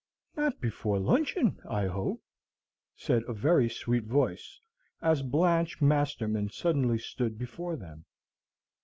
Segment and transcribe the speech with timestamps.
[0.35, 2.23] "Not before luncheon, I hope,"
[2.95, 4.59] said a very sweet voice,
[4.99, 8.05] as Blanche Masterman suddenly stood before them.